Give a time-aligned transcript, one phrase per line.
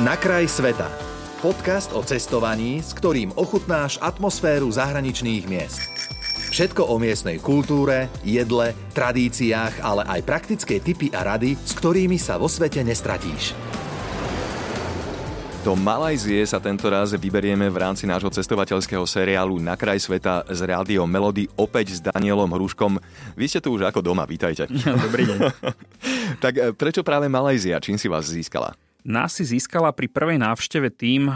[0.00, 0.88] Na kraj sveta.
[1.44, 5.84] Podcast o cestovaní, s ktorým ochutnáš atmosféru zahraničných miest.
[6.48, 12.40] Všetko o miestnej kultúre, jedle, tradíciách, ale aj praktické tipy a rady, s ktorými sa
[12.40, 13.52] vo svete nestratíš.
[15.60, 20.72] Do Malajzie sa tento raz vyberieme v rámci nášho cestovateľského seriálu Na kraj sveta z
[20.72, 22.96] rádio Melody opäť s Danielom Hruškom.
[23.36, 24.72] Vy ste tu už ako doma, vítajte.
[25.04, 25.38] Dobrý deň.
[26.40, 27.76] tak e, prečo práve Malajzia?
[27.76, 28.72] Čím si vás získala?
[29.02, 31.34] Nás si získala pri prvej návšteve tým, eh,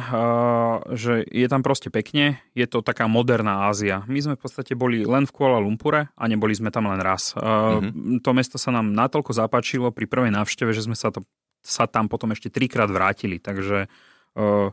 [0.94, 4.06] že je tam proste pekne, je to taká moderná Ázia.
[4.06, 7.34] My sme v podstate boli len v Kuala Lumpure a neboli sme tam len raz.
[7.34, 8.22] Mm-hmm.
[8.22, 11.26] To mesto sa nám natoľko zapáčilo pri prvej návšteve, že sme sa, to,
[11.58, 14.68] sa tam potom ešte trikrát vrátili, takže eh,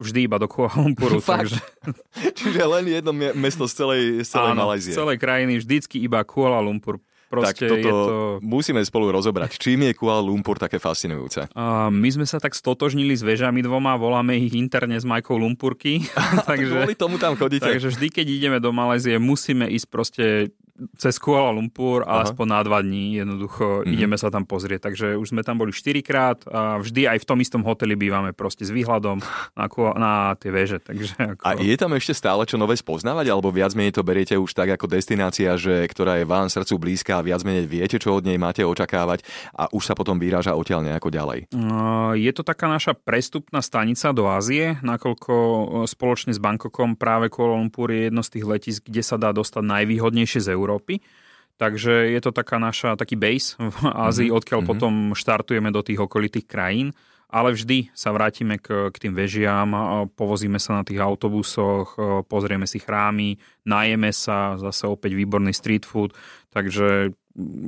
[0.00, 1.20] vždy iba do Kuala Lumpuru.
[1.28, 1.60] takže...
[2.40, 4.92] Čiže len jedno mesto z celej, z celej Áno, Malajzie.
[4.92, 6.96] z celej krajiny, vždycky iba Kuala Lumpur
[7.32, 8.16] Proste tak toto je to...
[8.44, 9.56] musíme spolu rozobrať.
[9.56, 11.48] Čím je Kuala Lumpur také fascinujúce?
[11.56, 16.04] Uh, my sme sa tak stotožnili s vežami dvoma, voláme ich interne s Majkou Lumpurky.
[16.50, 17.64] takže, Kvôli tomu tam chodíte.
[17.64, 20.24] Takže vždy, keď ideme do Malézie, musíme ísť proste
[20.98, 23.94] cez Kuala Lumpur a aspoň na dva dní jednoducho mm-hmm.
[23.94, 24.90] ideme sa tam pozrieť.
[24.90, 28.66] Takže už sme tam boli štyrikrát a vždy aj v tom istom hoteli bývame proste
[28.66, 29.22] s výhľadom
[29.54, 29.66] na,
[29.98, 30.80] na tie veže.
[30.80, 31.44] Takže ako...
[31.44, 34.72] A je tam ešte stále čo nové spoznávať, alebo viac menej to beriete už tak
[34.74, 38.40] ako destinácia, že, ktorá je vám srdcu blízka a viac menej viete, čo od nej
[38.40, 39.22] máte očakávať
[39.52, 41.52] a už sa potom vyráža odtiaľ nejako ďalej?
[42.16, 45.34] Je to taká naša prestupná stanica do Ázie, nakoľko
[45.84, 49.60] spoločne s Bangkokom práve Kuala Lumpur je jedno z tých letisk, kde sa dá dostať
[49.60, 50.71] najvýhodnejšie z Európy.
[51.60, 54.38] Takže je to taká naša, taký base v Ázii, mm-hmm.
[54.40, 54.72] odkiaľ mm-hmm.
[54.72, 56.96] potom štartujeme do tých okolitých krajín.
[57.32, 59.72] Ale vždy sa vrátime k, k tým vežiam,
[60.12, 61.96] povozíme sa na tých autobusoch,
[62.28, 66.12] pozrieme si chrámy, najeme sa, zase opäť výborný street food.
[66.52, 67.16] Takže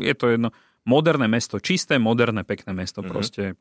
[0.05, 0.52] je to jedno
[0.84, 3.14] moderné mesto, čisté, moderné, pekné mesto, mm-hmm.
[3.16, 3.56] proste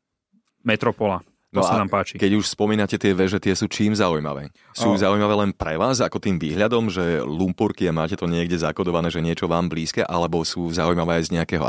[0.68, 1.24] metropola.
[1.54, 2.18] To no sa nám páči.
[2.18, 4.50] Keď už spomínate tie veže, tie sú čím zaujímavé?
[4.74, 4.98] Sú o...
[4.98, 9.22] zaujímavé len pre vás, ako tým výhľadom, že lumpurky a máte to niekde zakodované, že
[9.22, 11.64] niečo vám blízke, alebo sú zaujímavé aj z nejakého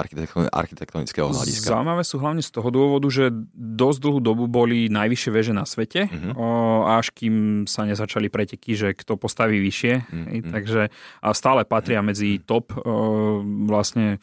[0.48, 1.68] architektonického hľadiska?
[1.68, 6.08] Zaujímavé sú hlavne z toho dôvodu, že dosť dlhú dobu boli najvyššie veže na svete,
[6.32, 9.92] o, až kým sa nezačali preteky, že kto postaví vyššie.
[10.00, 10.48] Uh-huh.
[10.48, 10.88] Takže
[11.20, 14.16] a stále patria medzi top o, vlastne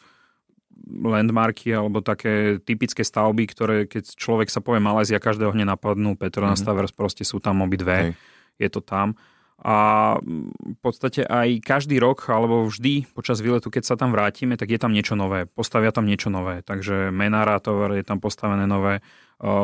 [0.92, 6.60] landmarky alebo také typické stavby, ktoré keď človek sa povie Malézia, každého hneď napadnú Petronas
[6.60, 6.68] mm-hmm.
[6.68, 8.12] Towers, proste sú tam obidve, Hej.
[8.60, 9.16] je to tam.
[9.62, 14.74] A v podstate aj každý rok, alebo vždy počas výletu, keď sa tam vrátime, tak
[14.74, 15.46] je tam niečo nové.
[15.46, 16.66] Postavia tam niečo nové.
[16.66, 19.06] Takže Menara Tower je tam postavené nové.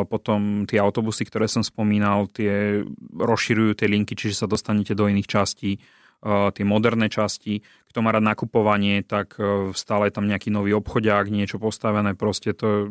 [0.06, 5.26] Potom tie autobusy, ktoré som spomínal, tie rozširujú tie linky, čiže sa dostanete do iných
[5.26, 5.82] častí
[6.26, 7.62] tie moderné časti.
[7.88, 12.52] Kto má rád nakupovanie, tak e, stále je tam nejaký nový obchodiak, niečo postavené, proste
[12.52, 12.90] to,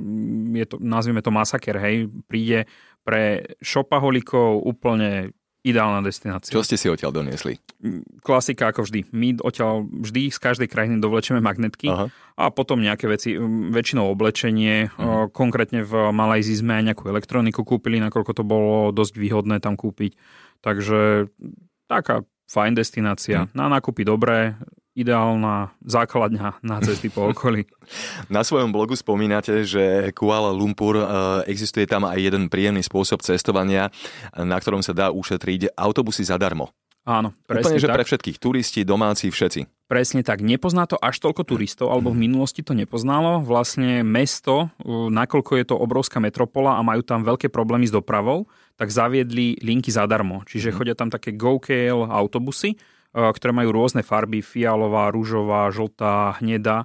[0.55, 2.65] je to, nazvime to masaker, hej, príde
[3.05, 6.55] pre šopaholikov úplne ideálna destinácia.
[6.55, 7.59] Čo ste si odtiaľ doniesli?
[8.23, 9.11] Klasika ako vždy.
[9.11, 12.07] My odtiaľ vždy z každej krajiny dovlečeme magnetky Aha.
[12.39, 13.35] a potom nejaké veci,
[13.71, 14.87] väčšinou oblečenie.
[14.95, 15.27] Uh-huh.
[15.27, 20.15] Konkrétne v Malajzii sme aj nejakú elektroniku kúpili, nakoľko to bolo dosť výhodné tam kúpiť.
[20.63, 21.27] Takže
[21.91, 23.45] taká fajn destinácia.
[23.45, 23.51] Hmm.
[23.53, 24.55] Na nákupy dobré,
[24.97, 27.69] ideálna základňa na cesty po okolí.
[28.33, 31.05] Na svojom blogu spomínate, že Kuala Lumpur e,
[31.45, 33.93] existuje tam aj jeden príjemný spôsob cestovania,
[34.33, 36.73] na ktorom sa dá ušetriť autobusy zadarmo.
[37.07, 37.95] Áno, presne Úplne, že tak.
[37.95, 39.87] pre všetkých, turisti, domáci, všetci.
[39.87, 40.43] Presne tak.
[40.43, 42.23] Nepozná to až toľko turistov, alebo v mhm.
[42.27, 43.39] minulosti to nepoznalo.
[43.47, 48.91] Vlastne mesto, nakoľko je to obrovská metropola a majú tam veľké problémy s dopravou, tak
[48.91, 50.43] zaviedli linky zadarmo.
[50.43, 50.75] Čiže mm.
[50.75, 52.75] chodia tam také GoKL autobusy,
[53.15, 56.83] ktoré majú rôzne farby, fialová, rúžová, žltá, hnedá.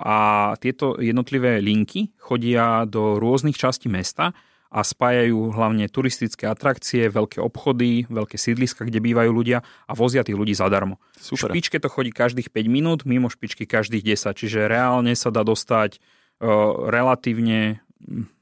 [0.00, 4.32] A tieto jednotlivé linky chodia do rôznych častí mesta
[4.74, 10.34] a spájajú hlavne turistické atrakcie, veľké obchody, veľké sídliska, kde bývajú ľudia a vozia tých
[10.34, 10.98] ľudí zadarmo.
[11.14, 11.54] Super.
[11.54, 15.46] V špičke to chodí každých 5 minút, mimo špičky každých 10, čiže reálne sa dá
[15.46, 16.02] dostať
[16.42, 18.34] uh, relatívne hm,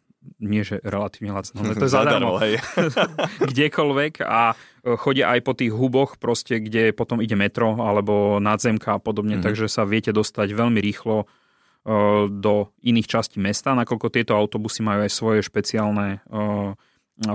[0.43, 2.39] nie že relatívne lacno, ale to je zadarmo,
[3.53, 8.99] kdekoľvek a e, chodia aj po tých huboch, proste, kde potom ide metro alebo nadzemka
[8.99, 9.47] a podobne, mm-hmm.
[9.47, 11.27] takže sa viete dostať veľmi rýchlo
[12.31, 16.23] do iných častí mesta, nakoľko tieto autobusy majú aj svoje špeciálne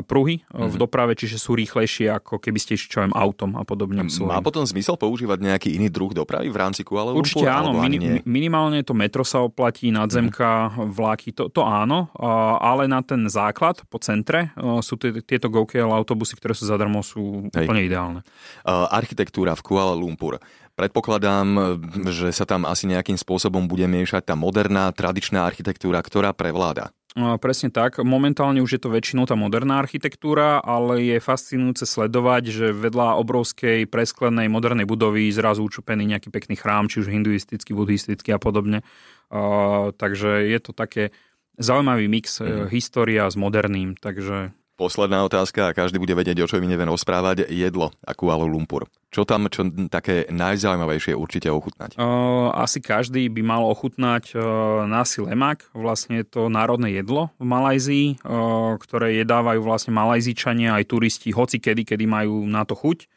[0.03, 0.67] pruhy mm-hmm.
[0.67, 0.81] v mhm.
[0.81, 4.03] doprave, čiže sú rýchlejšie ako keby ste išli čo viem, autom a podobne.
[4.03, 7.23] Má potom zmysel používať nejaký iný druh dopravy v rámci Kuala Lumpur?
[7.23, 10.89] Určite áno, mini, minimálne to metro sa oplatí, nadzemka, mm-hmm.
[10.91, 12.11] vláky, to, to áno,
[12.59, 14.51] ale na ten základ po centre
[14.81, 17.69] sú tieto GoKL autobusy, ktoré sú zadarmo, sú Hej.
[17.69, 18.21] úplne ideálne.
[18.67, 20.41] Architektúra v Kuala Lumpur.
[20.77, 26.93] Predpokladám, že sa tam asi nejakým spôsobom bude miešať tá moderná, tradičná architektúra, ktorá prevláda.
[27.17, 27.97] Presne tak.
[27.97, 33.89] Momentálne už je to väčšinou tá moderná architektúra, ale je fascinujúce sledovať, že vedľa obrovskej
[33.89, 38.85] presklenej modernej budovy zrazu učupený nejaký pekný chrám, či už hinduistický, buddhistický a podobne.
[39.33, 41.09] Uh, takže je to také
[41.57, 42.69] zaujímavý mix mm.
[42.69, 47.49] história s moderným, takže Posledná otázka a každý bude vedieť, o čo mi neviem rozprávať.
[47.49, 48.85] Jedlo a Kuala Lumpur.
[49.09, 51.97] Čo tam čo také najzaujímavejšie určite ochutnať?
[51.97, 55.65] Uh, asi každý by mal ochutnať uh, nasi lemak.
[55.73, 61.57] Vlastne je to národné jedlo v Malajzii, uh, ktoré jedávajú vlastne Malajzičania aj turisti hoci
[61.57, 63.16] kedy, kedy majú na to chuť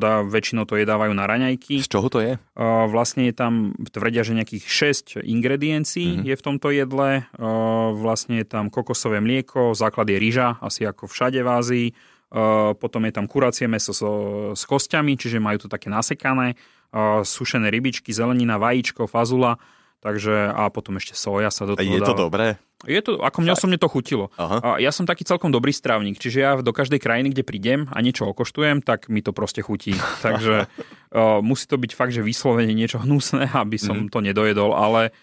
[0.00, 1.84] dá, väčšinou to jedávajú na raňajky.
[1.84, 2.40] Z čoho to je?
[2.88, 4.64] Vlastne je tam, tvrdia, že nejakých
[5.20, 6.28] 6 ingrediencií mm-hmm.
[6.32, 7.28] je v tomto jedle.
[8.00, 11.88] Vlastne je tam kokosové mlieko, základ je rýža, asi ako všade v Ázii.
[12.80, 14.10] Potom je tam kuracie meso so,
[14.56, 16.56] s kostiami, čiže majú to také nasekané.
[17.20, 19.60] Sušené rybičky, zelenina, vajíčko, fazula.
[20.02, 22.22] Takže a potom ešte soja sa do toho je to dáva.
[22.26, 22.46] dobré?
[22.82, 24.34] Je to, ako mňa osobne to chutilo.
[24.34, 24.58] Aha.
[24.58, 28.02] A ja som taký celkom dobrý strávnik, čiže ja do každej krajiny, kde prídem a
[28.02, 29.94] niečo okoštujem, tak mi to proste chutí.
[30.26, 34.10] Takže uh, musí to byť fakt, že vyslovene niečo hnusné, aby som mm.
[34.10, 35.14] to nedojedol, ale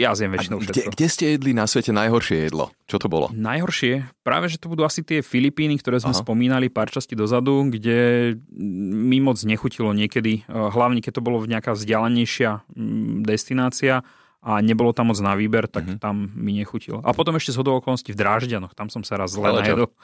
[0.00, 0.72] ja zjem väčšinou všetko.
[0.72, 2.72] Kde, kde ste jedli na svete najhoršie jedlo?
[2.88, 3.28] Čo to bolo?
[3.36, 4.08] Najhoršie?
[4.24, 6.22] Práve, že to budú asi tie Filipíny, ktoré sme Aha.
[6.24, 11.76] spomínali pár časti dozadu, kde mi moc nechutilo niekedy, hlavne keď to bolo v nejaká
[11.76, 14.00] vzdialenejšia mm, destinácia
[14.40, 16.00] a nebolo tam moc na výber, tak uh-huh.
[16.00, 17.04] tam mi nechutilo.
[17.04, 19.92] A potom ešte z okolností v Drážďanoch, tam som sa raz zle najedol.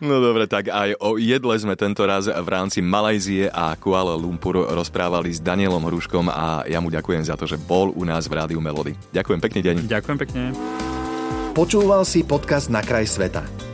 [0.00, 4.60] No dobre, tak aj o jedle sme tento raz v rámci Malajzie a Kuala Lumpur
[4.60, 8.36] rozprávali s Danielom Hruškom a ja mu ďakujem za to, že bol u nás v
[8.40, 8.92] Rádiu Melody.
[9.14, 9.74] Ďakujem pekný deň.
[9.88, 10.42] Ďakujem pekne.
[11.54, 13.73] Počúval si podcast Na kraj sveta.